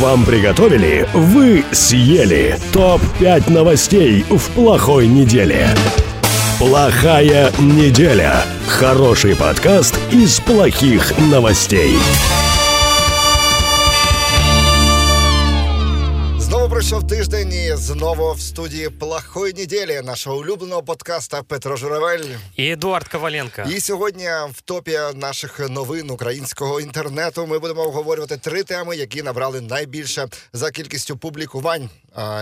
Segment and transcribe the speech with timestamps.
[0.00, 2.58] Вам приготовили, вы съели.
[2.72, 5.68] Топ-5 новостей в плохой неделе.
[6.58, 8.42] Плохая неделя.
[8.66, 11.98] Хороший подкаст из плохих новостей.
[17.92, 22.24] Знову в студії плохої неділі нашого улюбленого подкаста Петро Журавель.
[22.56, 23.62] І Едуард Коваленко.
[23.70, 29.60] І сьогодні в топі наших новин українського інтернету ми будемо обговорювати три теми, які набрали
[29.60, 31.90] найбільше за кількістю публікувань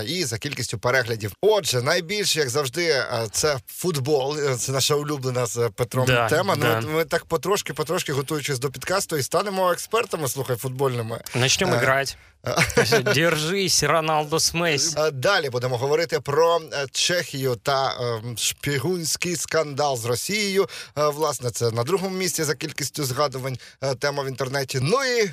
[0.06, 1.32] і за кількістю переглядів.
[1.40, 4.36] Отже, найбільше, як завжди, це футбол.
[4.58, 6.56] Це наша улюблена з Петром Да, тема.
[6.56, 6.80] да.
[6.80, 11.20] Ну, от ми так потрошки, потрошки готуючись до підкасту, і станемо експертами, слухай, футбольними.
[11.34, 11.78] Начнем Е,
[12.44, 13.14] играть.
[13.14, 14.54] Держись, Роналдо с
[14.96, 17.92] Е, Далі будемо говорити про е, Чехію та
[18.36, 20.68] шпігунський скандал з Росією.
[20.98, 24.78] Е, Власне, це на другому місці за кількістю згадувань е, тема в інтернеті.
[24.82, 25.30] Ну і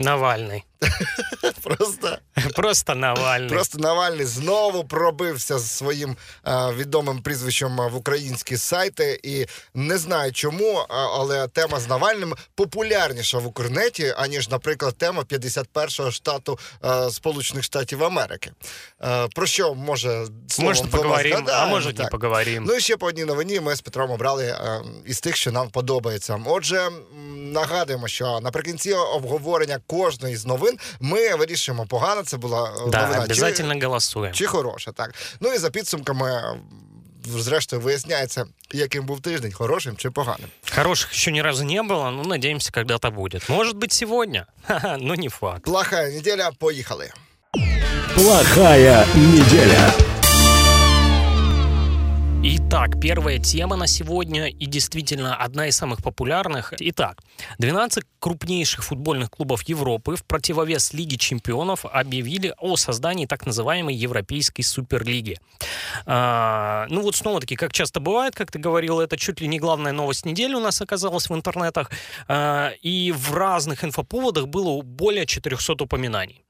[0.00, 0.62] Навальный.
[1.62, 2.18] просто,
[2.54, 3.48] Просто Навальный.
[3.48, 9.20] просто Навальний знову пробився з своїм е, відомим прізвищем в українські сайти.
[9.22, 16.10] І не знаю чому, але тема з Навальним популярніша в Укрнеті, аніж, наприклад, тема 51-го
[16.10, 18.52] штату е, Сполучених Штатів Америки.
[19.02, 22.10] Е, про що може словом Может, двома поговорим, а может, не так.
[22.66, 25.70] Ну і ще по одній новині ми з Петром обрали е, із тих, що нам
[25.70, 26.40] подобається.
[26.46, 26.88] Отже,
[27.36, 30.67] нагадуємо, що наприкінці обговорення кожної з новин
[31.00, 33.80] ми вирішуємо, погано це була е, Да, новина обязательно чи,
[34.32, 34.92] чи, чи хороша.
[34.92, 35.14] Так.
[35.40, 36.42] Ну і за підсумками,
[37.24, 40.48] зрештою, виясняється, яким був тиждень, хорошим чи поганим.
[40.74, 43.48] Хороших еще ни разу не было, но надеемся, когда-то будет.
[43.48, 45.64] Может быть, сегодня, Ха-ха, но не факт.
[45.64, 47.10] Плохая неділя, поїхали.
[48.14, 49.92] Плохая неделя.
[52.40, 56.72] Итак, первая тема на сегодня и действительно одна из самых популярных.
[56.78, 57.18] Итак,
[57.58, 64.62] 12 крупнейших футбольных клубов Европы в противовес Лиге чемпионов объявили о создании так называемой Европейской
[64.62, 65.40] суперлиги.
[66.06, 69.90] А, ну вот снова-таки, как часто бывает, как ты говорил, это чуть ли не главная
[69.90, 71.90] новость недели у нас оказалась в интернетах.
[72.28, 76.44] А, и в разных инфоповодах было более 400 упоминаний.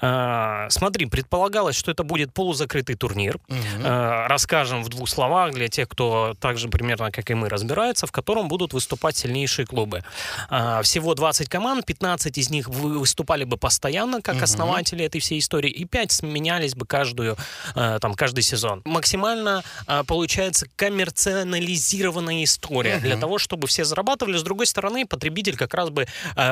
[0.00, 3.38] А, смотри, предполагалось, что это будет полузакрытый турнир.
[3.48, 8.06] Э, Расскажем в двух словах для тех, кто так же примерно, как и мы, разбирается,
[8.06, 10.02] в котором будут выступать сильнейшие клубы.
[10.48, 15.38] А, Всего 20 команд, 15 из них вы- выступали бы постоянно, как основатели этой всей
[15.38, 17.36] истории, и 5 сменялись бы каждую,
[17.74, 18.82] там, каждый сезон.
[18.84, 19.62] Максимально
[20.06, 24.36] получается коммерциализированная история для того, чтобы все зарабатывали.
[24.36, 26.06] С другой стороны, потребитель как раз бы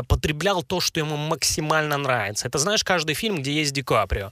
[0.08, 2.48] потреблял то, что ему максимально нравится.
[2.48, 4.31] Это, знаешь, каждый фильм, где есть Ди Каприо.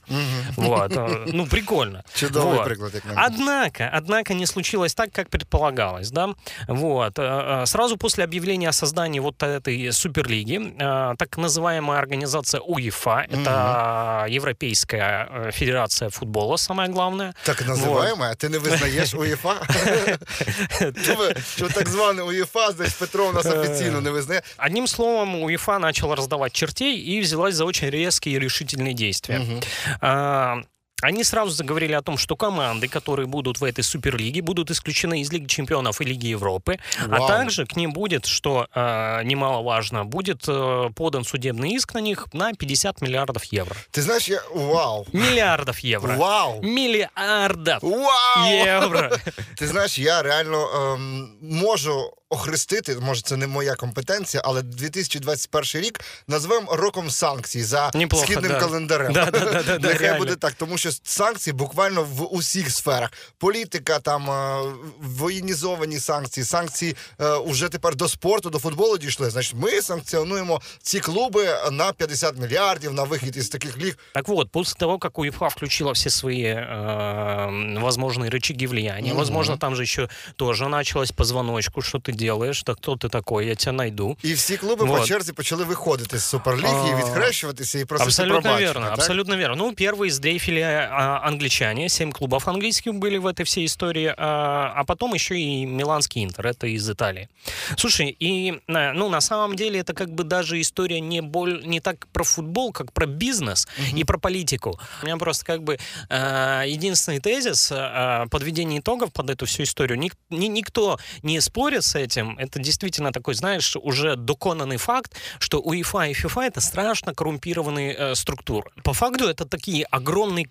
[0.56, 0.92] Вот.
[0.96, 2.02] э, Ну, прикольно.
[2.14, 2.64] Чудовий Вот.
[2.64, 3.22] приклад, як на мене.
[3.26, 6.28] Однако, однако не случилось так, как предполагалось, да.
[6.68, 7.18] Вот.
[7.18, 13.26] Э, э, Сразу после объявления о создании вот этой суперлиги, э, так называемая организация УЕФА,
[13.30, 17.32] это Европейская э, федерация футбола, самое главное.
[17.44, 19.54] Так називаємо, а ти не визнаєш УЄФА?
[21.06, 21.22] Чому
[21.56, 24.42] чому так зване УЄФА, значить Петро нас офіційно не визнає.
[24.66, 29.39] Одним словом, УЕФА начала раздавать чертей и взялась за очень резкие и решительные действия.
[29.39, 29.59] Угу.
[30.01, 30.61] А,
[31.02, 35.30] Они сразу заговорили о том, что команды, которые будут в этой суперлиге, будут исключены из
[35.30, 37.24] Лиги чемпионов и Лиги Европы, Вау.
[37.24, 42.26] а также к ним будет, что э, немаловажно, будет э, подан судебный иск на них
[42.32, 43.76] на 50 миллиардов евро.
[43.90, 45.06] Ти знаєш, я вау!
[45.12, 46.16] Миллиардов евро.
[46.16, 46.62] Вау!
[46.62, 48.66] Миллиардов Вау!
[48.66, 49.10] евро.
[49.58, 56.00] Ти знаєш, я реально ем, можу охрестити, може, це не моя компетенція, але 2021 рік
[56.28, 58.60] назвемо роком санкцій за Неплохо, східним да.
[58.60, 59.12] календарем.
[59.12, 60.18] Да, да, да, да, да, Нехай реально.
[60.18, 63.12] буде так, тому що санкції буквально в усіх сферах.
[63.38, 64.62] Політика, там е,
[65.00, 69.30] воєнізовані санкції, санкції е, уже тепер до спорту, до футболу дійшли.
[69.30, 73.98] Значить, ми санкціонуємо ці клуби на 50 мільярдів на вихід із таких ліг.
[74.14, 79.18] Так вот, после того, как УЕФА включила все свои э, возможные рычаги влияния, Мгм.
[79.18, 83.46] возможно, там же еще тоже началось по звоночку, что ты делаешь, да кто ты такой,
[83.46, 84.16] я тебя найду.
[84.22, 85.06] І всі клуби по Вот.
[85.06, 86.96] черзі почали виходити з суперліги, і А.
[86.96, 88.66] відхрещуватися і просити абсолютно пробачення.
[88.72, 88.98] верно, так?
[88.98, 89.56] абсолютно верно.
[89.56, 94.83] Ну, первые сдрейфили а, англичане, семь клубов английских были в этой всей истории, а, а
[94.83, 97.29] потом еще и Миланский Интер, это из Италии.
[97.77, 101.79] Слушай, и, э, ну, на самом деле это как бы даже история не, боль, не
[101.79, 104.79] так про футбол, как про бизнес и про политику.
[105.01, 105.77] У меня просто как бы
[106.09, 109.97] э, единственный тезис э, подведения итогов под эту всю историю.
[109.97, 112.37] Ник- ни- никто не спорит с этим.
[112.37, 118.15] Это действительно такой, знаешь, уже доконанный факт, что УЕФА и ФИФА это страшно коррумпированные э,
[118.15, 118.69] структуры.
[118.83, 120.45] По факту это такие огромные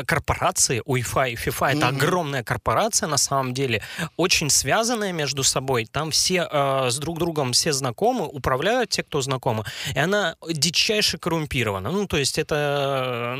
[0.00, 1.96] э, корпорации, УЕФА и ФИФА, это Мгм.
[1.96, 3.82] огромная корпорация на самом деле,
[4.16, 5.86] очень связанная между собой.
[5.90, 9.64] Там все э, с друг другом все знакомы, управляют те, кто знакомы.
[9.94, 11.90] И она дичайше коррумпирована.
[11.90, 13.36] Ну, то есть это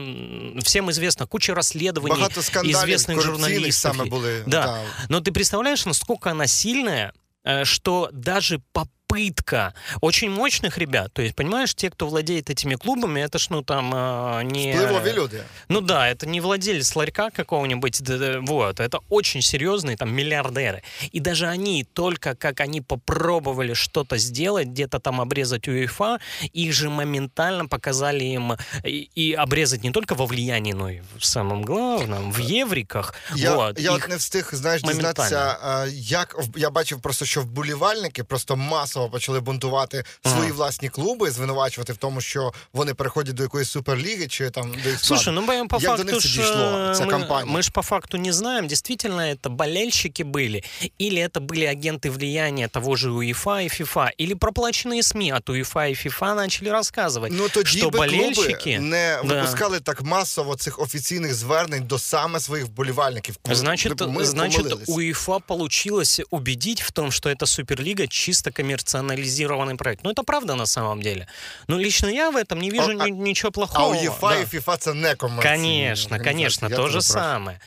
[0.62, 3.96] всем известно, куча расследований Багато известных журналистов.
[3.96, 4.43] саме були.
[4.46, 4.81] Да.
[5.08, 7.12] Но ты представляешь, насколько она сильная,
[7.44, 8.61] э, что даже
[9.05, 13.61] попытка очень мощных ребят, то есть, понимаешь, те, кто владеет этими клубами, это ж, ну,
[13.61, 14.71] там, э, не...
[14.73, 15.43] Впливові люди.
[15.69, 20.81] Ну да, это не владелец ларька какого-нибудь, д- д- вот, это очень серьезные там миллиардеры.
[21.15, 26.19] И даже они, только как они попробовали что-то сделать, где-то там обрезать УЕФА,
[26.55, 28.53] их же моментально показали им
[28.85, 33.13] и, и обрезать не только во влиянии, но и в самом главном, в евриках.
[33.35, 35.13] Я, вот, я их- от не встиг знаєш, моментально.
[35.29, 40.89] дізнатися, е, як в- я бачив просто, що вболівальники просто масово почали бунтувати свої власні
[40.89, 45.23] клуби, звинувачувати в тому, що вони переходять до якоїсь суперліги чи там до їх Слушай,
[45.23, 45.41] складу.
[45.41, 47.57] ну мы по Як до факту них це ж, дійшло, э, ця мы, кампанія?
[47.57, 50.63] мы ж по факту не знаем, действительно это болельщики были,
[51.01, 55.88] или это были агенты влияния того же УЕФА и ФИФА, или проплаченные СМИ от УЕФА
[55.88, 58.53] и ФИФА начали рассказывать, Ну тоді что би болельщики...
[58.63, 59.33] клуби не Да.
[59.35, 63.35] випускали так масово цих офіційних звернень до саме своїх вболівальників.
[63.51, 64.89] Значит, Типу, ми значит, помилились.
[64.89, 68.51] УЕФА получилось убедить в том, что эта Суперлига чисто
[68.85, 70.01] коммерциализированный проект.
[70.03, 71.27] Ну, это правда на самом деле.
[71.67, 73.89] Но лично я в этом не вижу А- ни- ничего А плохого.
[73.91, 74.35] УЄФА Да.
[74.41, 76.33] і ФІФА це не комерційні Конечно, організації.
[76.33, 77.13] конечно, Я то тебе же прошу.
[77.13, 77.59] самое.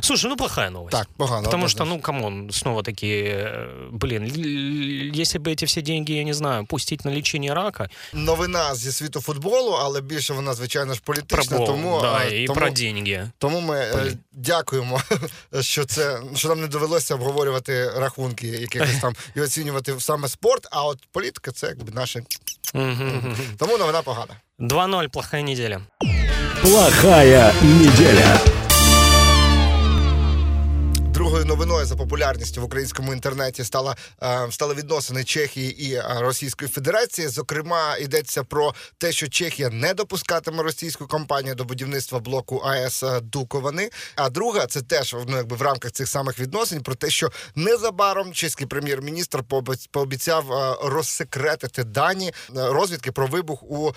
[0.00, 0.92] Слушай, ну плохая новость.
[0.96, 1.42] Так, погано.
[1.42, 2.12] Потому что, однозначно.
[2.14, 6.66] ну, камон, снова такие, э, блин, л- если бы эти все деньги, я не знаю,
[6.66, 11.56] пустить на лечение рака, новина зі світу футболу, але більше вона, звичайно ж, про політична.
[11.58, 13.30] Бог, тому, да, е, и тому, про деньги.
[13.38, 14.18] тому ми е, Блін.
[14.32, 15.02] дякуємо,
[15.60, 20.65] що це що нам не довелося обговорювати рахунки якихось там і оцінювати саме спорт.
[20.71, 22.23] А от політика це якби наше.
[23.57, 24.35] Тому новина погана.
[24.59, 25.81] 2-0, плохая неделя.
[26.61, 28.39] Плохая неделя.
[31.47, 37.27] Новиною за популярністю в українському інтернеті стала е, стали відносини Чехії і е, Російської Федерації.
[37.27, 43.19] Зокрема, йдеться про те, що Чехія не допускатиме російську компанію до будівництва блоку АЕС е,
[43.19, 43.89] Дуковани.
[44.15, 48.33] А друга це теж ну, якби в рамках цих самих відносин про те, що незабаром
[48.33, 53.91] чеський прем'єр-міністр пообіц- пообіцяв розсекретити дані розвідки про вибух у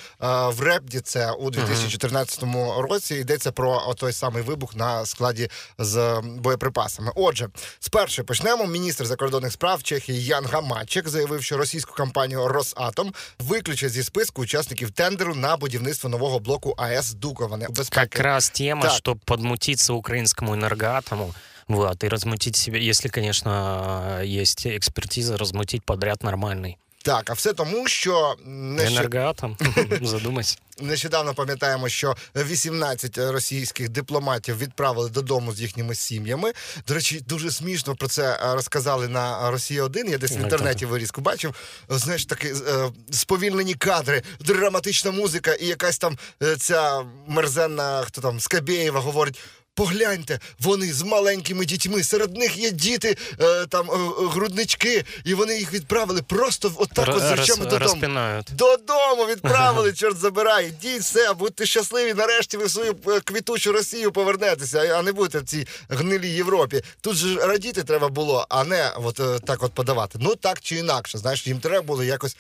[0.49, 1.00] в Репді.
[1.00, 2.44] Це у 2014
[2.79, 3.14] році.
[3.14, 7.12] Йдеться про той самий вибух на складі з боєприпасами.
[7.14, 7.40] Отже,
[7.80, 8.66] спершу почнемо.
[8.68, 14.92] Міністр закордонних справ Чехії Ян Гамачек заявив, що російську компанію Росатом виключать зі списку учасників
[14.92, 17.68] тендеру на будівництво нового блоку АЕС Дуковане.
[17.70, 18.08] Безпеки.
[18.08, 18.92] Как раз тема, Так.
[18.92, 21.34] чтобы подмутиться украинскому энергоатому,
[21.68, 26.78] вот, и размутить себя, если, конечно, есть экспертиза, размутить подряд нормальный.
[27.02, 29.56] Так, а все тому, що нещодавно Энергоатом,
[30.06, 30.56] задумайся.
[30.81, 36.52] Нещодавно пам'ятаємо, що 18 російських дипломатів відправили додому з їхніми сім'ями.
[36.88, 40.87] До речі, дуже смішно про це е, розказали на Росія 1 Я десь в інтернеті
[40.87, 41.55] вирізку бачив.
[41.88, 48.41] Знаєш, такі е, сповільнені кадри, драматична музика, і якась там е, ця мерзенна, хто там
[48.41, 49.41] Скабєєва говорить.
[49.75, 52.05] Погляньте, вони з маленькими дітьми.
[52.05, 56.83] Серед них є діти, е, там е, е, груднички, і вони їх відправили просто в-
[56.83, 57.79] отак от з речами додому.
[57.93, 58.47] Распинают.
[58.53, 60.69] Додому відправили, чорт забирай.
[60.69, 62.15] Йдіть все, будьте щасливі.
[62.15, 66.83] Нарешті ви в свою е, квітучу Росію повернетеся, а не будете в цій гнилій Європі.
[67.01, 70.19] Тут же радіти треба було, а не от е, так от подавати.
[70.23, 72.37] Ну так чи інакше, знаєш, їм треба було якось.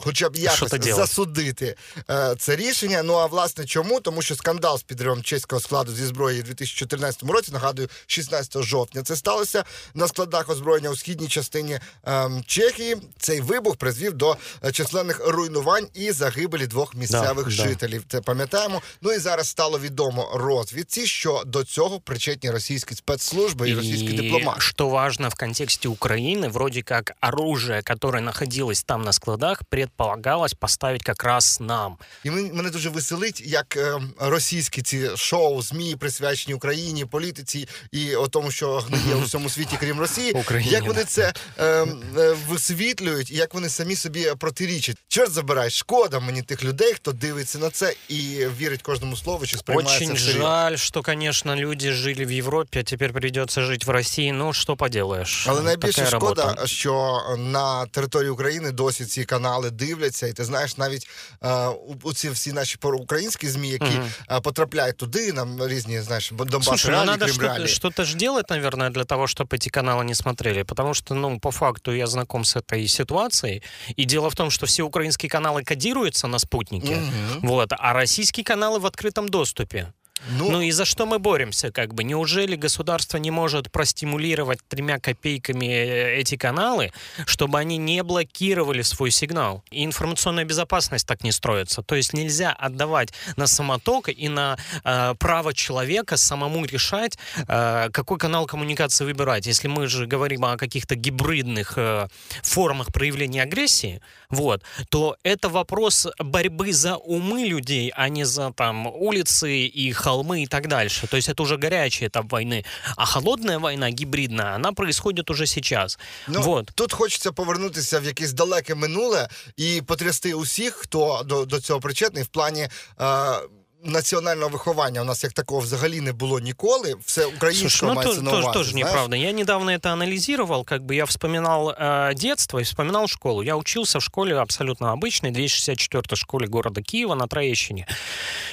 [0.00, 1.76] Хоча б якось засудити
[2.10, 3.02] е, це рішення.
[3.02, 4.00] Ну а власне чому?
[4.00, 9.02] Тому що скандал з підривом чеського складу зі зброї у 2014 році, нагадую, 16 жовтня
[9.02, 12.96] це сталося на складах озброєння у східній частині ем, Чехії.
[13.18, 17.50] Цей вибух призвів до е, численних руйнувань і загибелі двох місцевих да.
[17.50, 18.04] жителів.
[18.08, 18.82] Це пам'ятаємо.
[19.02, 24.60] Ну і зараз стало відомо розвідці, що до цього причетні російські спецслужби і російські дипломати.
[24.60, 31.02] что важно в контексте Украины, вроде как оружие, которое находилось там на складах, предполагалось поставить
[31.02, 31.96] как раз нам.
[32.24, 38.14] І мен- мене дуже веселить, як е, російські ці шоу, змі присвячені Україні, політиці і
[38.14, 42.36] о тому, що гниє у всьому світі, крім Росії, Україні, як вони це е, е,
[42.48, 44.96] висвітлюють, і як вони самі собі протирічать.
[45.08, 49.58] Чорт забирай, шкода мені тих людей, хто дивиться на це і вірить кожному слову, що
[49.58, 54.30] сприймає Очень жаль, что, конечно, люди жили в Европе, а теперь придется жить в России.
[54.30, 55.46] Ну, что поделаешь.
[55.48, 61.07] Але найбільше шкода, що на території України досі ці канали дивляться, і ти знаєш, навіть
[61.43, 64.09] е, у, у ці всі наші проукраїнські змі, які Мгм.
[64.31, 67.67] е, потрапляють туди, нам різні знаєш, Донбас Слушай, ну реалії, надо Крим что-то, реалії.
[67.75, 70.63] что-то ж делать, наверное, для того, чтобы эти каналы не смотрели.
[70.63, 73.61] Потому что, ну, по факту я знаком с этой ситуацией.
[73.99, 77.47] И дело в том, что все украинские каналы кодируются на спутнике, Мгм.
[77.47, 79.93] вот, а российские каналы в открытом доступе.
[80.30, 82.04] Ну, ну и за что мы боремся, как бы?
[82.04, 86.92] Неужели государство не может простимулировать тремя копейками э, эти каналы,
[87.26, 89.62] чтобы они не блокировали свой сигнал?
[89.70, 91.82] И информационная безопасность так не строится.
[91.82, 98.18] То есть нельзя отдавать на самоток и на э, право человека самому решать, э, какой
[98.18, 99.46] канал коммуникации выбирать.
[99.46, 102.08] Если мы же говорим о каких-то гибридных э,
[102.42, 108.86] формах проявления агрессии, вот, то это вопрос борьбы за умы людей, а не за там
[108.86, 111.07] улицы и холмы и так дальше.
[111.07, 112.65] То есть это уже горячий этап войны.
[112.95, 115.97] А холодная война, гибридная, она происходит уже сейчас.
[116.27, 116.71] Ну, вот.
[116.75, 122.23] Тут хочеться повернутися в якесь далеке минуле і потрясти усіх, хто до, до цього причетний
[122.23, 122.67] в плані.
[123.01, 123.41] Е-
[123.83, 126.95] національного виховання у нас як такого взагалі не було ніколи.
[127.05, 129.15] Все українського ну, мається на увазі, тоже, тоже неправда.
[129.15, 133.43] Я недавно это анализировал, как бы я вспоминал э, детство и вспоминал школу.
[133.43, 137.87] Я учился в школе абсолютно обычной, 264-й школе города Киева на Троещине.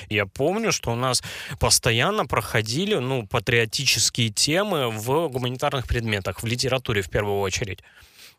[0.09, 1.23] Я помню, что у нас
[1.59, 7.79] постоянно проходили, ну, патриотические темы в гуманитарных предметах, в литературе в первую очередь.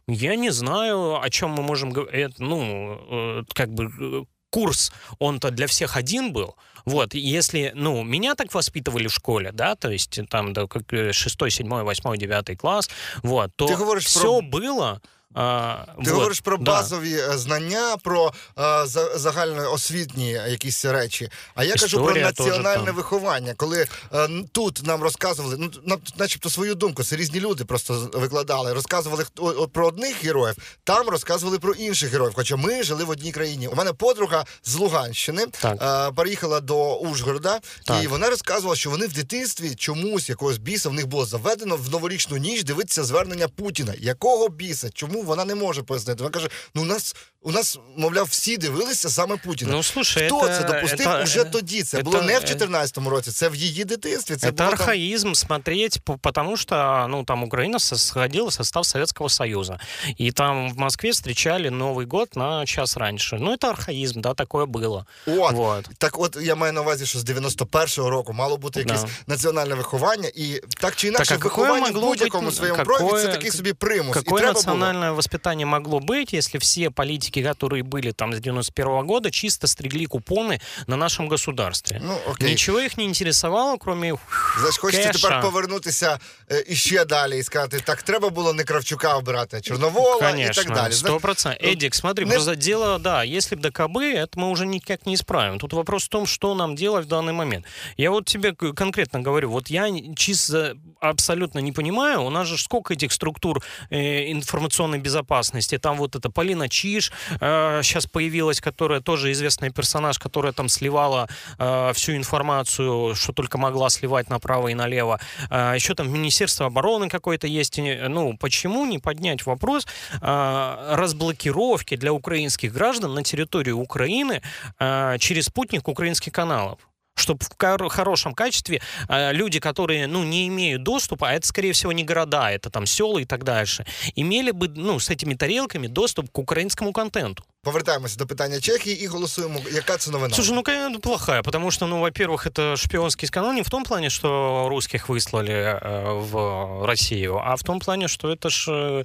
[0.07, 2.39] Я не знаю, о чем мы можем говорить.
[2.39, 6.55] Ну, э, как бы э, курс, он-то для всех один был.
[6.85, 11.15] Вот, если, ну, меня так воспитывали в школе, да, то есть там да, как 6,
[11.51, 12.89] 7, 8, 9 класс,
[13.21, 14.41] вот, то Ты все про...
[14.41, 15.01] было
[15.36, 17.34] а, Ти вот, говориш про базові да.
[17.34, 21.28] Е, знання, про а, загальноосвітні якісь речі.
[21.54, 26.50] А я Історія кажу про національне виховання, коли а, е, тут нам розказували, ну начебто
[26.50, 29.24] свою думку, це різні люди просто викладали, розказували
[29.72, 32.32] про одних героїв, там розказували про інших героїв.
[32.36, 33.68] Хоча ми жили в одній країні.
[33.68, 38.04] У мене подруга з Луганщини а, переїхала до Ужгорода, так.
[38.04, 41.90] і вона розказувала, що вони в дитинстві чомусь якогось біса в них було заведено в
[41.90, 43.94] новорічну ніч дивитися звернення Путіна.
[43.98, 44.90] Якого біса?
[44.94, 46.23] Чому вона не може пояснити.
[46.23, 49.71] Вона каже: ну у нас у нас, мовляв, всі дивилися саме Путіна.
[49.71, 51.83] Ну, слушай, Хто это, це допустив это, уже тоді?
[51.83, 54.35] Це это, було не в 14-му році, це в її дитинстві.
[54.35, 55.35] Це это було архаизм там...
[55.35, 59.79] смотреть, потому что ну, там Украина сходила в состав Советского Союза.
[60.19, 63.37] И там в Москве встречали Новый год на час раньше.
[63.39, 65.05] Ну, это архаизм, да, такое было.
[65.25, 65.89] От, вот.
[65.97, 69.09] Так от я маю на увазі, що з 91-го року мало бути якесь да.
[69.27, 73.31] національне виховання, і так чи інакше, так, а виховання в будь-якому своєму какое, прояві це
[73.31, 74.17] такий собі примус.
[74.17, 75.14] Какое национальное було?
[75.15, 80.05] воспитание могло быть, если все политики, которые были там с 91 -го года, чисто стригли
[80.05, 82.01] купоны на нашому государстві.
[82.03, 82.49] Ну, окей.
[82.49, 84.17] Нічого їх не інтересувало, крім
[84.59, 86.19] Значить, хочеться тепер повернутися
[86.51, 90.65] е, іще далі і сказати, так треба було не Кравчука обирати, а Чорновола Конечно, і
[90.65, 90.93] так далі.
[90.93, 91.69] Сто процентов.
[91.69, 92.31] Эдик, смотри, не...
[92.31, 95.59] просто дело, да, если бы до КБ, это мы уже никак не исправим.
[95.59, 97.65] Тут вопрос в том, что нам делать в данный момент.
[97.97, 102.93] Я вот тебе конкретно говорю, вот я чисто абсолютно не понимаю, у нас же сколько
[102.93, 109.30] этих структур э, информационной безопасности, там вот это Полина Чиш э, сейчас появилась, которая тоже
[109.30, 115.18] известный персонаж, которая там сливала э, всю информацию, что только могла сливать направо и налево.
[115.50, 117.78] Э, еще там Министерство обороны какое-то есть.
[117.78, 119.86] Ну, почему не поднять вопрос
[120.22, 124.42] э, разблокировки для украинских граждан на территории Украины
[124.80, 126.78] э, через спутник украинских каналов?
[127.15, 131.91] чтобы в хорошем качестве э, люди, которые, ну, не имеют доступа, а это, скорее всего,
[131.91, 136.31] не города, это там села и так дальше, имели бы, ну, с этими тарелками доступ
[136.31, 137.43] к украинскому контенту.
[137.63, 139.59] Повертаємося до питання Чехії і голосуємо.
[139.71, 140.35] Яка це новина?
[140.35, 144.09] Слушай, ну, конечно, плохая, потому что, ну, во-первых, это шпионский скандал не в том плане,
[144.09, 149.03] что русских выслали э, в Россию, а в том плане, что это ж э,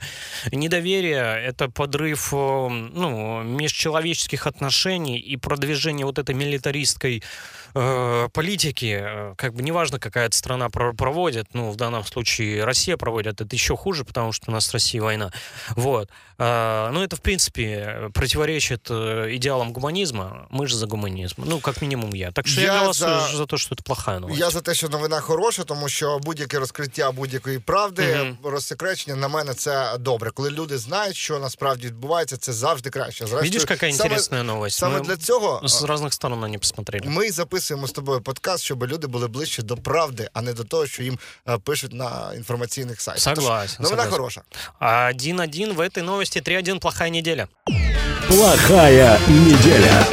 [0.53, 7.23] недоверие, это подрыв, э, ну, межчеловеческих отношений и продвижение вот этой милитаристской
[7.75, 12.97] э, политики, э, как бы неважно, какая это страна проводит, ну, в данном случае Россия
[12.97, 15.31] проводит, это еще хуже, потому что у нас с Россией война.
[15.77, 16.11] Вот.
[16.39, 20.47] Э, ну, это, в принципе, противоречит э, идеалам гуманизма.
[20.51, 21.43] Мы же за гуманизм.
[21.47, 22.31] Ну, как мінімум я.
[22.31, 23.37] Так що я, я голосую за...
[23.37, 24.41] за те, що це плохая новость.
[24.41, 28.51] Я за те, що новина хороша, тому що будь-яке розкриття будь-якої правди, mm-hmm.
[28.51, 30.31] розсекречення на мене це добре.
[30.31, 33.27] Коли люди знають, що насправді відбувається, це завжди краще.
[33.27, 34.79] Зрештою, Видиш, яка інтересна новость.
[34.79, 37.07] Саме ми для цього з різних сторон на не посмотрели.
[37.09, 40.88] Ми записуємо з тобою подкаст, щоб люди були ближче до правди, а не до того,
[40.88, 43.36] що їм е, пишуть на інформаційних сайтах.
[43.36, 43.78] Согласен.
[43.78, 44.12] Тож, новина согласен.
[44.12, 44.42] хороша.
[45.10, 47.48] Один-один в этой новости 3-1 плохая неделя.
[48.28, 50.06] Плохая неделя.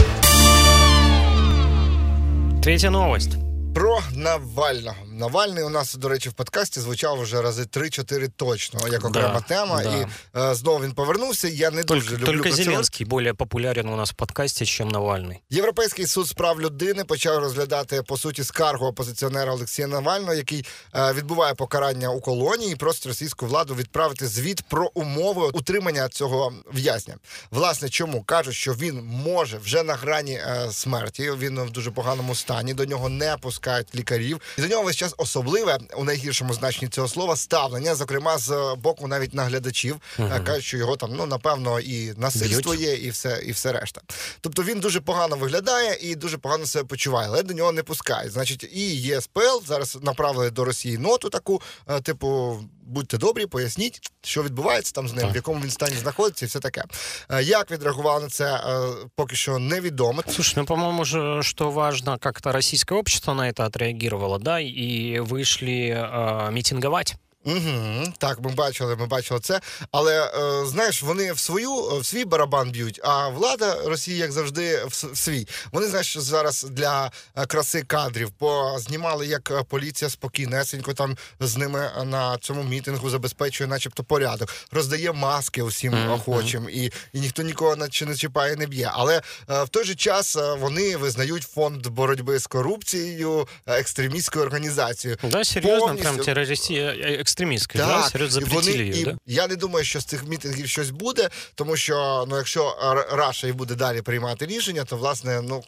[2.63, 3.48] Третья новость.
[3.79, 4.97] Про Навального.
[5.07, 9.41] Навальний у нас, до речі, в подкасті звучав вже рази 3-4 точно, як окрема да,
[9.41, 9.83] тема.
[9.83, 9.97] Да.
[9.97, 10.07] І
[10.51, 11.49] е, знову він повернувся.
[11.49, 15.43] Я не Толь, дуже люблю Тільки Зеленський більш популярен у нас в подкасті, ніж Навальний.
[15.51, 21.13] Європейський суд з прав людини почав розглядати по суті скаргу опозиціонера Олексія Навального, який е,
[21.13, 27.15] відбуває покарання у колонії, і просить російську владу відправити звіт про умови утримання цього в'язня.
[27.51, 31.33] Власне, чому кажуть, що він може вже на грані е, смерті.
[31.39, 32.75] Він в дуже поганому стані.
[32.75, 34.41] До нього не пускають викликають лікарів.
[34.59, 39.09] І до нього весь час особливе у найгіршому значенні цього слова ставлення, зокрема з боку
[39.09, 43.53] навіть наглядачів, uh кажуть, що його там ну напевно і насильство є, і все, і
[43.53, 44.01] все решта.
[44.41, 48.33] Тобто він дуже погано виглядає і дуже погано себе почуває, але до нього не пускають.
[48.33, 54.44] Значить, і ЄСПЛ зараз направили до Росії ноту таку, е, типу будьте добрі, поясніть, що
[54.44, 55.34] відбувається там з ним, так.
[55.34, 56.84] в якому він стані знаходиться, і все таке.
[57.30, 60.24] Е, як відреагували на це, е, поки що невідомо.
[60.30, 65.90] Слушай, ну, по-моему, же, что важно, как-то российское общество на это отреагировало, да, и вышли
[65.90, 67.16] э, митинговать.
[67.45, 69.61] Угу, Так, ми бачили, ми бачили це.
[69.93, 74.85] Але е, знаєш, вони в свою в свій барабан б'ють, а влада Росії, як завжди,
[74.87, 75.47] в свій.
[75.73, 81.91] Вони знаєш, зараз для е, краси кадрів познімали, як е, поліція спокійнесенько там з ними
[82.05, 86.13] на цьому мітингу забезпечує, начебто, порядок, роздає маски усім mm-hmm.
[86.13, 88.91] охочим, і і ніхто нікого наче не чіпає, не б'є.
[88.93, 95.19] Але е, в той же час е, вони визнають фонд боротьби з корупцією екстремістською організацією.
[95.23, 96.03] Да, серйозно, Повністю...
[96.03, 96.95] прям терористія
[97.29, 98.09] екстремістської, так, да?
[98.09, 99.19] серед вони, її, да?
[99.27, 102.77] Я не думаю, що з цих мітингів щось буде, тому що ну, якщо
[103.13, 105.63] Раша і буде далі приймати рішення, то власне ну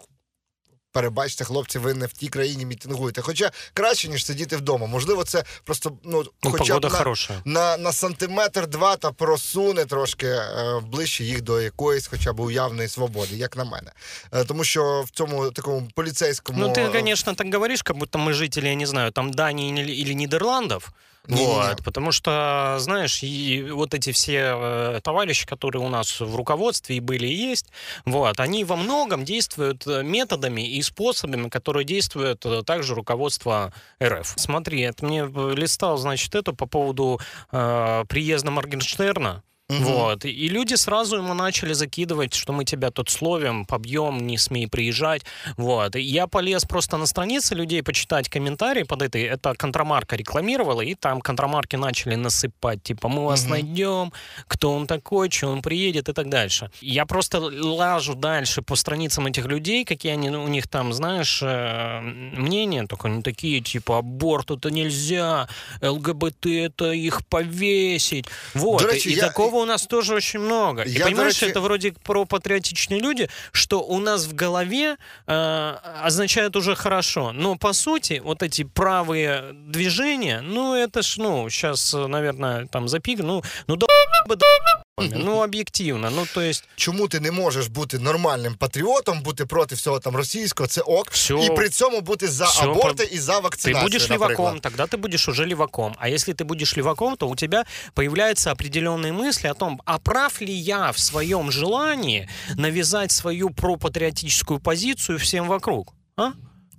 [0.96, 3.22] перебачте, хлопці, ви не в тій країні мітингуєте.
[3.22, 4.88] Хоча краще, ніж сидіти вдома.
[4.88, 10.28] Можливо, це просто ну, ну хоча б на, на на, сантиметр два та просуне трошки
[10.28, 13.92] е, ближче їх до якоїсь, хоча б уявної свободи, як на мене.
[14.32, 16.60] Е, тому що в цьому такому поліцейському.
[16.60, 20.14] Ну, ти, звісно, так говориш, як будто ми жителі, я не знаю, там Данії или
[20.14, 20.92] Нідерландів.
[21.28, 21.84] Не, вот, не, не.
[21.84, 27.00] потому что, знаешь, и вот эти все э, товарищи, которые у нас в руководстве и
[27.00, 27.72] были и есть,
[28.06, 34.34] вот, они во многом действуют э, методами и способами, которые действуют э, также руководство РФ.
[34.38, 35.22] Смотри, это мне
[35.54, 37.20] листал, значит, это по поводу
[37.52, 39.44] э, приезда Моргенштерна.
[39.71, 39.85] Угу.
[39.85, 40.25] Вот.
[40.25, 45.23] И люди сразу ему начали закидывать, что мы тебя тут словим, побьем, не смей приезжать.
[45.57, 45.97] Вот.
[45.97, 49.23] И я полез просто на страницы людей почитать комментарии под этой.
[49.23, 52.83] Это контрамарка рекламировала, и там контрамарки начали насыпать.
[52.83, 53.51] Типа, мы вас угу.
[53.51, 54.13] найдем,
[54.49, 56.71] кто он такой, что он приедет и так дальше.
[56.81, 62.01] Я просто лажу дальше по страницам этих людей, какие они, у них там, знаешь, э,
[62.01, 65.49] мнения, только они такие, типа, аборт это нельзя,
[65.83, 68.27] ЛГБТ это их повесить.
[68.55, 68.83] Вот.
[68.83, 69.27] До речі, и я...
[69.27, 70.85] такого у нас тоже очень много.
[70.85, 71.51] Я, и понимаешь, речи...
[71.51, 74.97] это вроде про патриотичные люди, что у нас в голове
[75.27, 77.33] э, означает уже хорошо.
[77.33, 83.21] Но по сути, вот эти правые движения, ну это ж, ну, сейчас, наверное, там запик,
[83.21, 83.87] ну, ну да,
[84.27, 84.37] да
[84.98, 86.10] Ну, об'єктивно.
[86.16, 86.64] Ну, то есть...
[86.76, 91.34] Чому ти не можеш бути нормальним патріотом, бути проти всього там російського, це ок, Все.
[91.34, 92.64] і при цьому бути за Все.
[92.64, 94.40] аборти і за вакцинацію, Ты будешь наприклад.
[94.40, 95.96] леваком, тогда ты будешь уже леваком.
[95.98, 100.38] А если ты будешь леваком, то у тебя появляются определенные мысли о том, а прав
[100.42, 105.86] ли я в своем желании навязать свою пропатриотическую позицию всем вокруг?
[106.18, 106.32] А?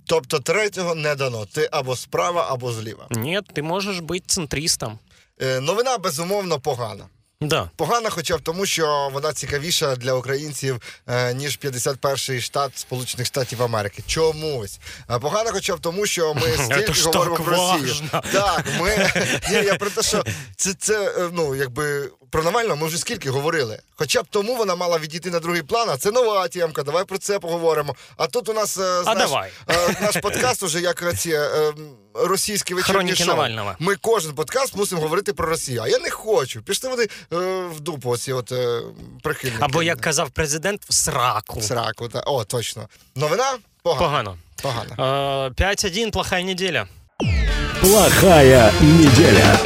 [0.05, 1.45] Тобто третього не дано.
[1.45, 3.07] Ти або справа, або зліва.
[3.11, 4.99] Ні, ти можеш бути центристом.
[5.41, 7.05] Е, новина безумовно погана.
[7.48, 7.70] Да.
[7.76, 13.62] Погана, хоча б тому, що вона цікавіша для українців е, ніж 51-й штат Сполучених Штатів
[13.62, 14.02] Америки.
[14.06, 17.94] Чомусь Погано, погана, хоча б тому, що ми стільки говоримо про Росію.
[18.32, 19.12] Так, ми
[19.50, 20.24] Ні, я про те, що
[20.56, 23.78] це це е, ну якби про Навального ми вже скільки говорили.
[23.94, 25.88] Хоча б тому вона мала відійти на другий план.
[25.90, 26.82] А це нова тємка.
[26.82, 27.96] Давай про це поговоримо.
[28.16, 29.50] А тут у нас знаєш, а давай.
[30.00, 31.38] наш подкаст уже як ці
[32.14, 33.26] російські вечірні шоу.
[33.26, 33.74] Навального.
[33.78, 35.82] Ми кожен подкаст мусимо говорити про Росію.
[35.82, 36.62] А я не хочу.
[36.62, 37.08] Пішли вони е,
[37.66, 38.80] в дупу оці от е,
[39.22, 39.64] прихильники.
[39.64, 41.60] Або як казав президент, в сраку.
[41.60, 42.22] В сраку, так.
[42.26, 42.88] О, точно.
[43.14, 44.04] Новина погана.
[44.06, 44.38] Погано.
[44.62, 44.94] Погано.
[45.58, 46.86] 5-1, плохая неделя.
[47.80, 49.58] Плохая неделя.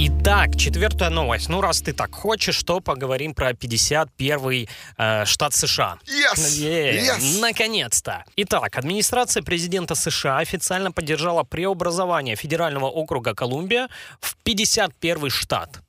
[0.00, 1.48] Итак, четвертая новость.
[1.48, 5.98] Ну, раз ты так хочешь, то поговорим про 51-й э, штат США.
[6.06, 6.38] Yes!
[6.38, 7.40] Yeah, yes!
[7.40, 8.24] Наконец-то!
[8.36, 13.88] Итак, администрация президента США официально поддержала преобразование федерального округа Колумбия
[14.20, 15.80] в 51-й штат.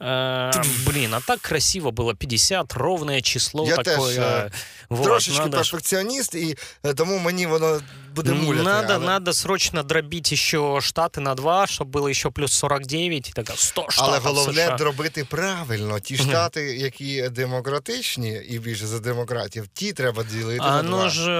[0.00, 0.50] Э,
[0.86, 4.16] блин, а так красиво было 50, ровное число Я такое.
[4.16, 4.52] Теж,
[4.88, 5.56] вот, трошечки надо...
[5.56, 6.56] перфекціоніст, і
[6.96, 7.80] тому мені воно
[8.14, 8.64] буде муляти.
[8.64, 9.06] Надо, але...
[9.06, 13.86] надо срочно дробить еще штаты на 2, щоб було ще плюс 49, і така 100
[13.88, 14.76] штатів Але головне США.
[14.76, 16.00] дробити правильно.
[16.00, 20.98] Ті штати, які демократичні і більше за демократів, ті треба ділити а на 2.
[20.98, 21.30] А ну ж,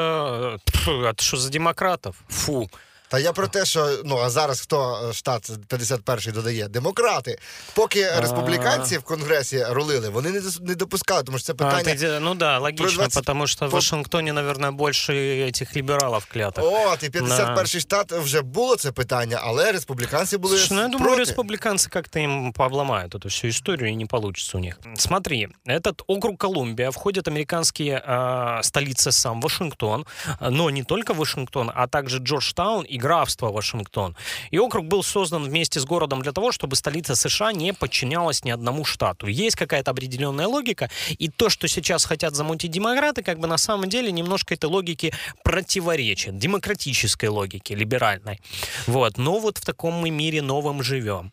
[1.07, 2.15] а що за демократів?
[2.29, 2.71] Фу.
[3.09, 6.69] Та я про те, що ну а зараз хто е, штат 51-й додає?
[6.69, 7.39] Демократи.
[7.75, 11.83] Поки республіканці в конгресі рулили, вони не дос- не допускали, тому що це А, питання.
[11.95, 15.13] ты де- ну да, логично, 20 потому что в по- Вашингтоне, наверное, больше
[15.47, 16.63] этих либералов клятых.
[16.93, 21.17] От, і 51-й штат вже було це питання, але республіканці були Слушай, ну я думаю,
[21.17, 21.33] проти.
[21.33, 24.79] республиканцы как-то им пообломают эту всю историю, и не получится у них.
[24.97, 30.07] Смотри, этот округ Колумбия входит американские э, столицы сам Вашингтон,
[30.51, 34.16] но не только Вашингтон, а также Джорджтаун и графство Вашингтон.
[34.52, 38.52] И округ был создан вместе с городом для того, чтобы столица США не подчинялась ни
[38.52, 39.28] одному штату.
[39.28, 43.90] Есть какая-то определенная логика, и то, что сейчас хотят замутить демократы, как бы на самом
[43.90, 48.42] деле немножко этой логике противоречит, демократической логике, либеральной.
[48.88, 49.18] Вот.
[49.18, 51.32] Но вот в таком мы мире новом живем.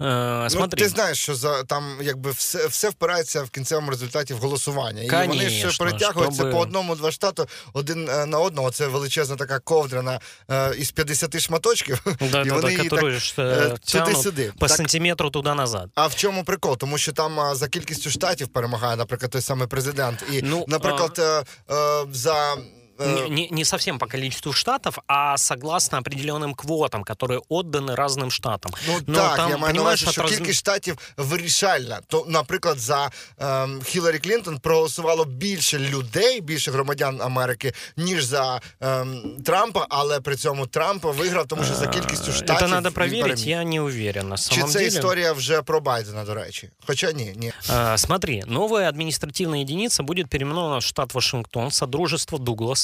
[0.00, 0.82] Э, Ну, смотри.
[0.82, 5.02] ти знаєш, що за там якби все, все впирається в кінцевому результаті в голосування.
[5.02, 8.70] І вони ж Конечно, перетягуються щоби- по одному-два штату один е, на одного.
[8.70, 12.02] Це величезна така ковдра на, е, із 50 шматочків.
[12.20, 14.52] Да, і да, вони да, її которые так, ж, е, э, тянут туди-сюди.
[14.58, 15.88] по Так, сантиметру туда-назад.
[15.94, 16.76] а в чому прикол?
[16.76, 20.24] Тому що там а, за кількістю штатів перемагає, наприклад, той самий президент.
[20.32, 22.56] І, Ну, наприклад, е, е, за.
[23.00, 28.30] е, Не, не- не совсем по количеству штатов, а согласно определенным квотам, которые отданы разным
[28.30, 28.72] штатам.
[28.88, 32.00] Ну Но так, там, я маю на понимаешь, увазі, що от раз- кількість штатів вирішальна.
[32.06, 39.22] То, наприклад, за ем, Хіларі Клінтон проголосувало більше людей, більше громадян Америки, ніж за ем,
[39.44, 42.94] Трампа, але при цьому Трамп виграв, тому що за кількістю Э, штатів Это надо він
[42.94, 43.48] проверить, переміг.
[43.48, 44.88] я не уверен на Чи самом це деле.
[44.88, 46.70] історія вже про Байдена, до речі?
[46.86, 47.52] Хоча ні, ні.
[47.68, 52.38] А, Смотри, новая административная единица будет переименована в штат Вашингтон, Содружество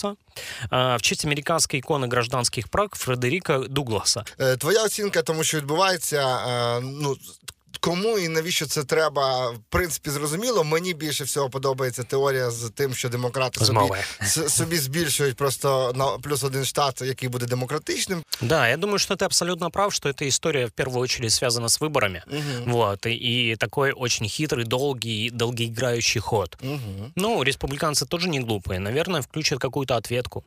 [0.08, 4.24] Дугласа, в честь американской иконы гражданских прав Фредеріка Дугласа.
[4.40, 7.18] Е, Твоя оцінка тому, що відбувається, е, ну
[7.81, 10.65] Кому і навіщо це треба, в принципі, зрозуміло.
[10.65, 13.99] Мені більше всього подобається теорія з тим, що демократи З собі, мови.
[14.23, 18.23] с- собі збільшують просто на плюс один штат, який буде демократичним.
[18.43, 21.81] Да, я думаю, что ты абсолютно прав, что эта история в первую очередь связана с
[21.81, 22.23] выборами.
[22.67, 26.57] Вот, и, и такой очень хитрый, долгий, долгоиграющий ход.
[26.63, 27.13] Угу.
[27.17, 28.79] Ну, республиканцы тоже не глупые.
[28.79, 30.45] Наверное, включат какую-то ответку.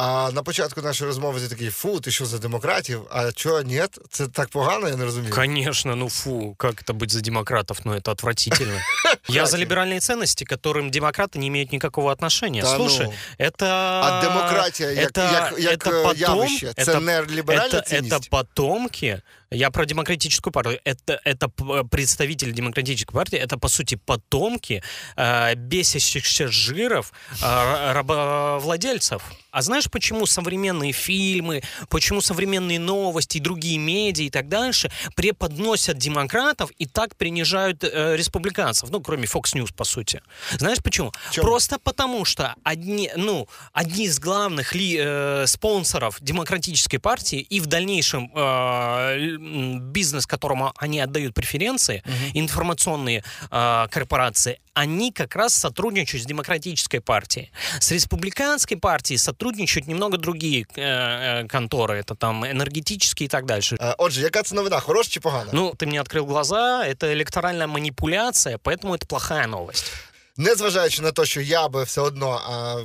[0.00, 3.02] А на початку нашої розмови ти такий фу, ти що за демократів?
[3.10, 3.82] А чого ні?
[4.10, 5.32] Це так погано, я не розумію.
[5.34, 7.78] Конечно, ну фу, как это быть за демократов?
[7.84, 8.80] Ну, это отвратительно.
[9.28, 12.62] Я за либеральные ценности, к которым демократы не имеют никакого отношения.
[12.62, 13.12] Та Слушай, ну.
[13.46, 13.66] это...
[14.02, 17.88] А демократія як, это, як, як это е, потом, явище, це это, не ліберальна это,
[17.88, 18.14] цінність?
[18.14, 19.20] это потомки.
[19.51, 20.79] Я про демократическую партию.
[20.85, 23.37] Это, это п- представители демократической партии.
[23.37, 24.81] Это, по сути, потомки
[25.17, 27.11] э, бесящихся жиров
[27.41, 29.21] э, рабовладельцев.
[29.51, 36.71] А знаешь, почему современные фильмы, почему современные новости другие медиа и так дальше преподносят демократов
[36.77, 38.89] и так принижают э, республиканцев?
[38.89, 40.21] Ну, кроме Fox News, по сути.
[40.57, 41.11] Знаешь почему?
[41.31, 41.45] Чему?
[41.45, 47.65] Просто потому, что одни, ну, одни из главных ли, э, спонсоров демократической партии и в
[47.65, 49.37] дальнейшем э,
[49.80, 52.02] бизнес, которому они отдают преференции,
[52.34, 57.50] информационные э, корпорации, они как раз сотрудничают с демократической партией.
[57.80, 63.76] С республиканской партией сотрудничают немного другие э, э, конторы, это там энергетические и так дальше.
[63.80, 64.80] Е, Отже, яка це новина?
[64.80, 65.50] Хороша чи погана?
[65.52, 69.92] Ну, ты мне открыл глаза, это электоральная манипуляция, поэтому это плохая новость.
[70.36, 72.76] Незважаючи на те, що я би все одно а,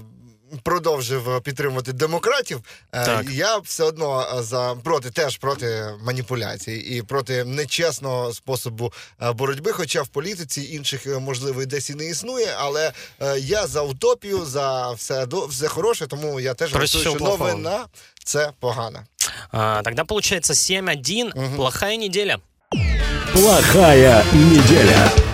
[0.62, 2.60] продовжив підтримувати демократів,
[2.92, 3.30] е, Так.
[3.30, 9.72] я все одно е, за проти теж проти маніпуляцій і проти нечесного способу е, боротьби.
[9.72, 12.92] Хоча в політиці інших можливо і десь і не існує, але
[13.38, 17.86] я за утопію, за все до все хороше, тому я теж голосую, що новина
[18.24, 19.06] це погана.
[19.52, 22.38] А, тогда получается 7-1, плохая неделя.
[23.32, 25.25] Плохая неделя.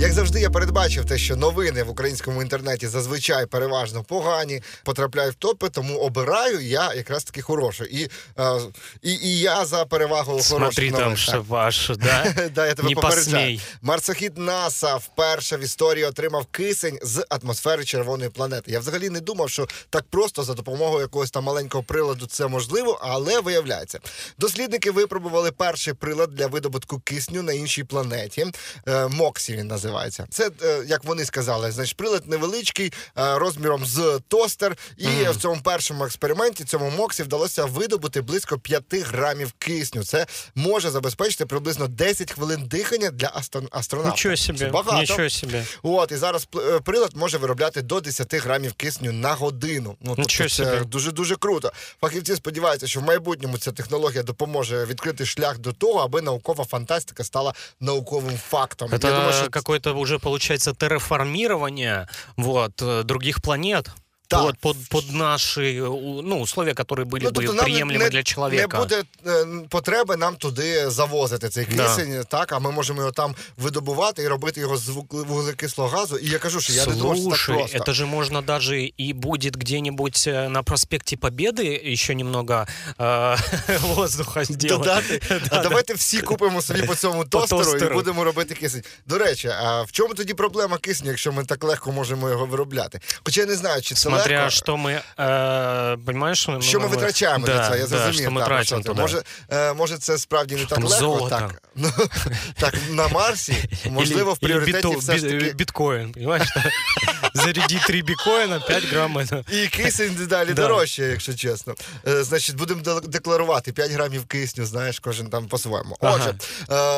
[0.00, 5.38] Як завжди, я передбачив те, що новини в українському інтернеті зазвичай переважно погані, потрапляють в
[5.38, 7.84] топи, тому обираю я якраз таки хороше.
[7.84, 8.60] І, е,
[9.02, 11.44] і, і я за перевагу Смотри там, Так.
[11.48, 12.34] ваш, да?
[12.54, 13.60] Да, я тебе Не попереджаю.
[13.82, 18.72] Марсохід НАСА вперше в історії отримав кисень з атмосфери червоної планети.
[18.72, 22.98] Я взагалі не думав, що так просто за допомогою якогось там маленького приладу це можливо,
[23.02, 23.98] але виявляється.
[24.38, 28.46] Дослідники випробували перший прилад для видобутку кисню на іншій планеті.
[28.88, 29.85] Е, Моксі він називається.
[30.30, 34.76] Це е, як вони сказали, значить, прилад невеличкий е, розміром з тостер.
[34.96, 40.04] І в цьому першому експерименті цьому Моксі вдалося видобути близько 5 грамів кисню.
[40.04, 44.10] Це може забезпечити приблизно 10 хвилин дихання для астро- астронавта.
[44.10, 44.96] Ничего Це багато.
[44.96, 45.64] ничего себе.
[45.82, 49.96] От і зараз е, прилад може виробляти до 10 грамів кисню на годину.
[50.00, 51.72] Ну Нічого тобто це дуже дуже круто.
[52.00, 57.24] Фахівці сподіваються, що в майбутньому ця технологія допоможе відкрити шлях до того, аби наукова фантастика
[57.24, 58.90] стала науковим фактом.
[58.90, 63.90] Это Я думаю, що какое-то уже получается терраформирование вот, э, других планет.
[64.27, 64.41] Так.
[64.45, 68.09] под, под, под наши у- ну, условия, которые были Ну, бы тобто нам приемлемы не,
[68.09, 68.77] для человека.
[68.77, 71.83] не буде е, потреби нам туди завозити цей Да.
[71.87, 76.17] кисень, так, а ми можемо його там видобувати і робити його з вуг- вуглекислого газу.
[76.17, 77.77] І я кажу, що я не думав, що так Слушай, просто.
[77.77, 82.67] это же можно даже и будет где-нибудь э, на проспекте Победы еще немного
[82.99, 83.37] э,
[83.95, 84.81] воздуха сделать.
[84.83, 85.21] Додати.
[85.49, 87.95] А давайте всі купимо собі по цьому тостеру, і тостеру.
[87.95, 88.83] будемо робити кисень.
[89.07, 92.99] До речі, а в чому тоді проблема кисню, якщо ми так легко можемо його виробляти?
[93.25, 94.49] Хоча я не знаю, чи це Смотря легко.
[94.49, 98.13] что мы, э, понимаешь, ну, Що ми мы- витрачаємо да, на це, я да, зрозумів.
[98.21, 98.83] что мы так, тратим що це.
[98.83, 99.01] туда.
[99.01, 100.99] Може, е, може, це справді не так Там легко.
[100.99, 101.29] золото.
[101.29, 101.91] Так, ну,
[102.59, 103.55] так, на Марсі,
[103.89, 106.47] можливо, в Или- или пріоритеті биту- все ж бит- таки биткоин, понимаешь?
[107.33, 109.17] Заряди 3 биткоина, 5 грамм.
[109.17, 110.61] это- І кисень далі Да.
[110.61, 111.75] дорожче, якщо чесно.
[112.07, 115.97] Е, значить, будемо де- декларувати 5 грамів кисню, знаєш, кожен там по-своєму.
[116.01, 116.15] Ага.
[116.15, 116.33] Отже,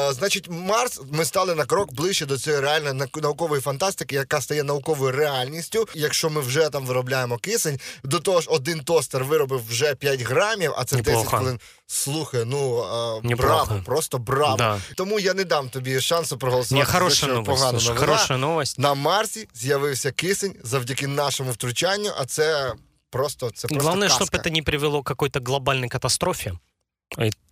[0.10, 4.42] е, значить, Марс, ми стали на крок ближче до цієї реальної нау- наукової фантастики, яка
[4.42, 5.88] стає науковою реальністю.
[5.94, 7.07] Якщо ми вже там виробляємо
[7.42, 11.61] кисень, до того ж, один тостер виробив вже 5 грамів, а це 10 хвилин.
[11.87, 12.85] Слухай, ну
[13.31, 14.57] е, браво, просто браво.
[14.57, 14.81] Да.
[14.97, 16.87] Тому я не дам тобі шансу Не, проголосувати.
[16.87, 17.47] за хороша що новость.
[17.47, 18.07] погана слушай, новина.
[18.07, 18.79] хороша новость.
[18.79, 22.73] На Марсі з'явився кисень завдяки нашому втручанню, а це
[23.11, 24.25] просто це просто Главное, казка.
[24.25, 26.53] чтобы это не привело к какой-то глобальной катастрофе.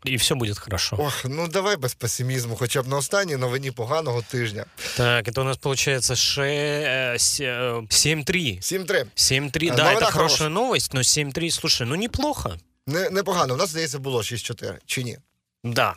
[0.05, 0.95] И, все будет хорошо.
[0.99, 4.65] Ох, ну давай без песимізму, хоча б на останній новині поганого тижня.
[4.97, 8.57] Так, это у нас получается ше- э, се- э, 7-3.
[8.61, 9.05] 7-3.
[9.15, 10.49] 7-3, Э, да, новина это хорошая хорошая.
[10.49, 12.57] новость, но 7-3, слушай, ну неплохо.
[12.87, 13.53] Не, непогано.
[13.53, 15.17] У нас, здається, було 6-4, чи ні?
[15.63, 15.95] Да,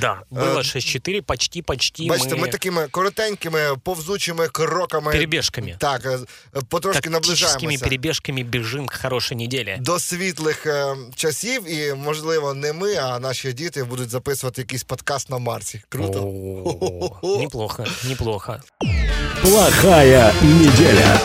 [0.00, 5.12] да, было Э, 6-4, почти-почти Бачите, мы, ми такими коротенькими, повзучими кроками.
[5.12, 5.76] перебежками.
[5.78, 6.18] Так, е,
[6.68, 9.76] потрошки Тактическими наближаємося перебежками бежим к хорошей неделе.
[9.80, 15.30] до світлих е, часів, і, можливо, не ми, а наші діти будуть записувати якийсь подкаст
[15.30, 15.82] на Марсі.
[15.88, 16.18] Круто.
[17.22, 18.56] О, Неплохо, неплохо.
[19.42, 21.20] Плохая неделя.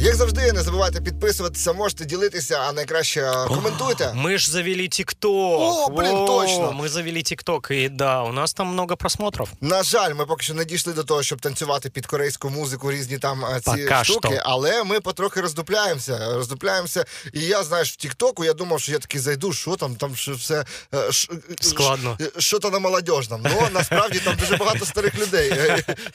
[0.00, 4.12] Як завжди, не забувайте підписуватися, можете ділитися, а найкраще е, коментуйте.
[4.16, 5.60] Мы ж завели ТикТок.
[5.60, 6.72] О, блин, точно.
[6.72, 9.48] Мы завели ТикТок, и да, у нас там много просмотров.
[9.60, 13.18] На жаль, ми поки що не дійшли до того, щоб танцювати під корейську музику, різні
[13.18, 14.42] там е, ці Пока штуки, що.
[14.44, 16.34] але ми потрохи роздупляємося.
[16.34, 17.04] Роздупляємося.
[17.32, 20.32] І я, знаєш, в Тіктоку я думав, що я такий зайду, що там, там що
[20.32, 21.28] все е, ш-
[21.60, 22.18] Складно.
[22.38, 23.44] що то на молодіжному.
[23.52, 25.52] Ну насправді там дуже багато старих людей,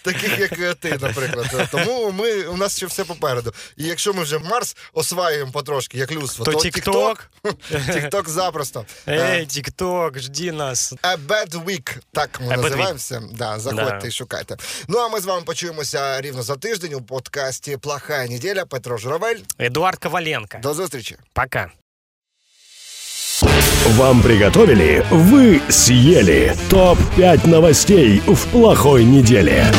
[0.01, 1.47] таких як ти, наприклад.
[1.71, 3.53] Тому ми у нас ще все попереду.
[3.76, 7.30] І якщо ми вже Марс осваюємо потрошки, як людство, То то ТикТок.
[7.94, 8.84] Тікток запросто.
[9.06, 10.92] Е, Эй, ТикТок, жди нас.
[11.02, 13.22] A Bad Week, так ми A Bad називаємося.
[13.32, 14.06] Да, заходьте Да.
[14.08, 14.56] і шукайте.
[14.88, 18.64] Ну а ми з вами почуємося рівно за тиждень у подкасті Плохая неділя.
[18.64, 19.36] Петро Журавель.
[19.58, 20.58] Эдуард Коваленко.
[20.62, 21.16] До зустрічі.
[21.32, 21.70] Пока.
[23.96, 26.54] Вам приготовили, вы съели.
[26.70, 29.72] ТОП-5 новостей в плохой неделе.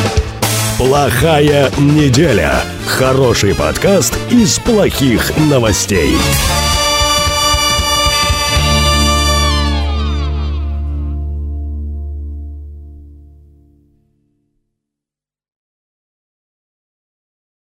[0.77, 2.63] Плохая неделя.
[2.87, 6.17] Хороший подкаст из плохих новостей.